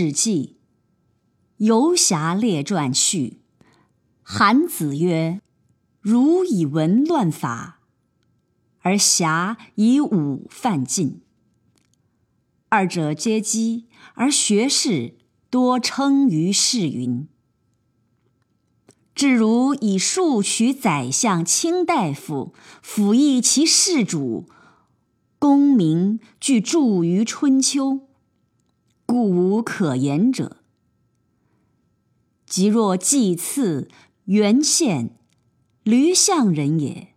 [0.00, 0.58] 史记·
[1.56, 3.40] 游侠列传序》，
[4.22, 5.40] 韩子曰
[6.00, 7.80] ：“儒以文乱法，
[8.82, 11.20] 而侠以武犯禁。
[12.68, 15.16] 二者皆稽，而学士
[15.50, 17.26] 多称于世云。
[19.16, 24.48] 至如以庶取宰相、卿大夫，辅役其事主，
[25.40, 28.02] 功名俱著于春秋。”
[29.10, 30.58] 故无可言者。
[32.44, 33.88] 即若季次、
[34.26, 35.16] 袁宪、
[35.82, 37.14] 吕相人也，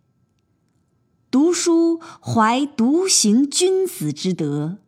[1.30, 4.78] 读书怀独行君子之德，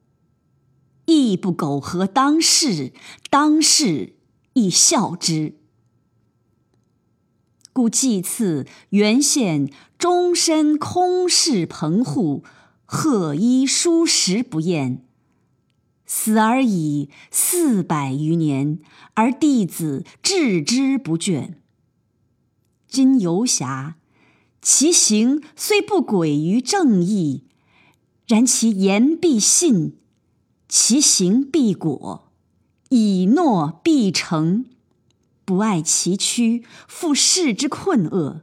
[1.04, 2.94] 亦不苟合当世，
[3.28, 4.14] 当世
[4.55, 5.58] 亦笑之。
[7.74, 12.42] 故季次、袁宪终身空室棚户，
[12.86, 15.06] 贺衣书食不厌。
[16.06, 18.78] 死而已四百余年，
[19.14, 21.55] 而弟子置之不倦。
[22.86, 23.97] 今游侠，
[24.60, 27.44] 其行虽不轨于正义，
[28.27, 29.97] 然其言必信，
[30.69, 32.30] 其行必果，
[32.91, 34.66] 以诺必成，
[35.44, 38.42] 不爱其躯，复世之困厄。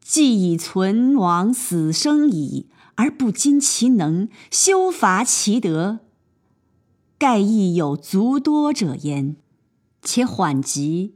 [0.00, 6.00] 既以存亡死生矣，而不矜其能，修伐其德。
[7.18, 9.36] 盖亦有足多者焉，
[10.02, 11.14] 且缓急，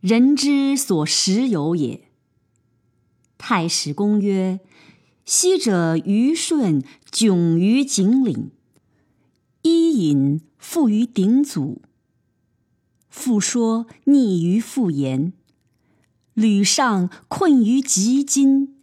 [0.00, 2.10] 人之所时有也。
[3.38, 4.60] 太史公曰
[5.24, 8.50] ：“昔者虞舜迥于井岭，
[9.62, 11.80] 伊尹富于鼎祖，
[13.08, 15.32] 复说逆于复言，
[16.34, 18.76] 吕尚困于极津，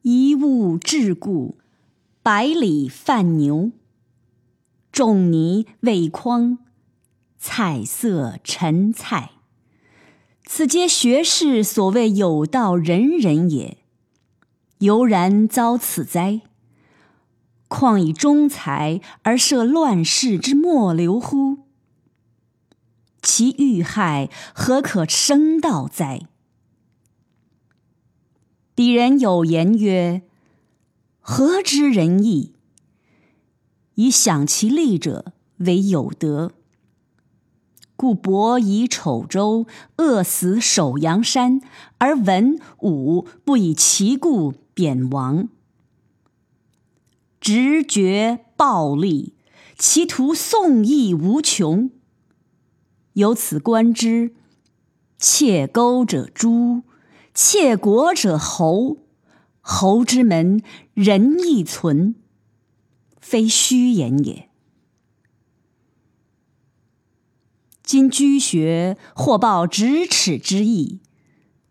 [0.00, 1.58] 夷吾至故，
[2.22, 3.72] 百里犯牛。”
[4.94, 6.58] 仲尼魏匡，
[7.36, 9.32] 彩色陈蔡，
[10.44, 13.78] 此皆学士所谓有道仁人也。
[14.78, 16.42] 犹然遭此灾，
[17.66, 21.64] 况以忠才而涉乱世之末流乎？
[23.20, 26.28] 其遇害何可生道哉？
[28.76, 30.22] 鄙人有言曰
[31.18, 32.53] ：“何之仁义？”
[33.94, 36.52] 以享其利者为有德，
[37.96, 39.66] 故伯以丑州，
[39.96, 41.60] 饿死首阳山，
[41.98, 45.48] 而文武不以其故贬亡。
[47.40, 49.34] 直觉暴力，
[49.78, 51.90] 其徒宋义无穷。
[53.12, 54.34] 由此观之，
[55.18, 56.82] 窃钩者诛，
[57.32, 58.96] 窃国者侯，
[59.60, 60.60] 侯之门
[60.94, 62.16] 仁义存。
[63.24, 64.50] 非虚言也。
[67.82, 71.00] 今居学或抱咫尺之意，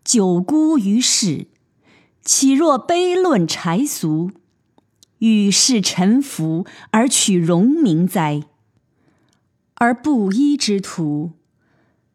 [0.02, 1.46] 久孤于世，
[2.24, 4.32] 岂若悲论柴俗，
[5.18, 8.42] 与世沉浮而取荣名哉？
[9.74, 11.34] 而布衣之徒，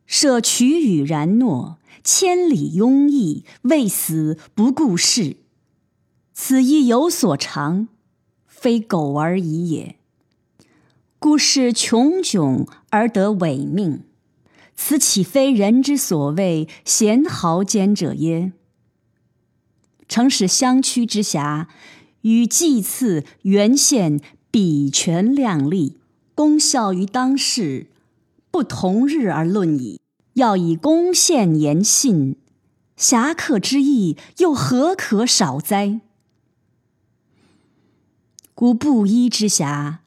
[0.06, 5.38] 舍取与然诺，千里庸逸，为死不顾事，
[6.34, 7.88] 此亦有所长。
[8.60, 9.96] 非苟而已也。
[11.18, 14.04] 故事穷窘而得伪命，
[14.76, 18.52] 此岂非人之所谓贤豪奸者耶？
[20.08, 21.68] 诚使相屈之侠，
[22.22, 25.98] 与祭祀原宪比权量力，
[26.34, 27.88] 功效于当世，
[28.50, 30.00] 不同日而论矣。
[30.34, 32.38] 要以公献言信，
[32.96, 36.02] 侠客之意又何可少哉？
[38.60, 40.02] 故布衣之侠，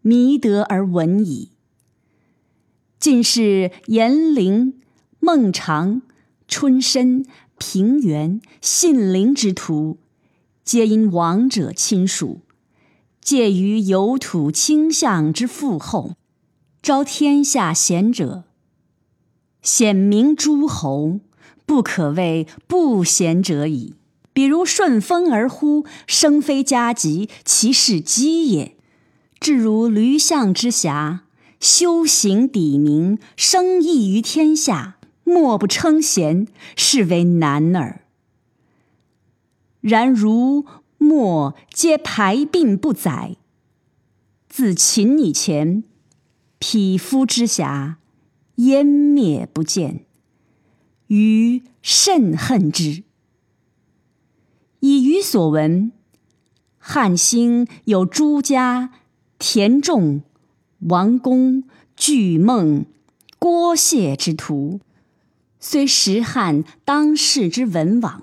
[0.00, 1.50] 弥德而闻矣。
[2.98, 4.80] 近世颜陵、
[5.20, 6.00] 孟尝、
[6.48, 7.26] 春申、
[7.58, 9.98] 平原、信陵之徒，
[10.64, 12.40] 皆因亡者亲属，
[13.20, 16.14] 介于有土倾向之父后，
[16.80, 18.44] 招天下贤者，
[19.60, 21.20] 显明诸侯，
[21.66, 23.96] 不可谓不贤者矣。
[24.34, 28.72] 比如顺风而呼，声非加疾，其事机也；
[29.40, 31.22] 至如驴象之侠，
[31.60, 38.02] 修行砥明，生意于天下，莫不称贤，是为难耳。
[39.80, 40.66] 然如
[40.98, 43.36] 墨皆排鬓不宰，
[44.48, 45.84] 自秦以前，
[46.58, 47.98] 匹夫之侠，
[48.56, 50.04] 湮灭不见，
[51.06, 53.04] 余甚恨之。
[55.24, 55.90] 所闻，
[56.78, 58.90] 汉兴有朱家、
[59.38, 60.22] 田仲、
[60.80, 61.64] 王公、
[61.96, 62.84] 巨孟、
[63.38, 64.80] 郭谢之徒，
[65.58, 68.22] 虽实汉当世之文王，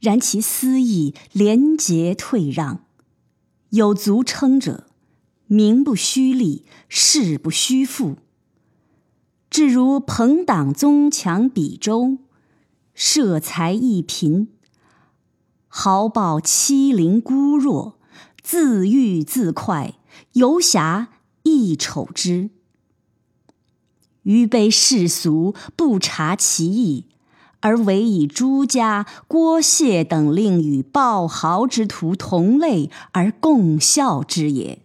[0.00, 2.84] 然其私意廉洁退让，
[3.70, 4.88] 有足称者，
[5.46, 8.16] 名不虚立，事不虚负。
[9.48, 12.18] 至如朋党宗强比周，
[12.94, 14.48] 设财益贫，
[15.80, 18.00] 豪暴欺凌孤弱，
[18.42, 19.94] 自欲自快，
[20.32, 21.06] 游侠
[21.44, 22.50] 亦丑之。
[24.24, 27.04] 余悲世俗不察其意，
[27.60, 34.82] 而唯以朱家、郭谢等令与暴豪之徒同类而共笑之也。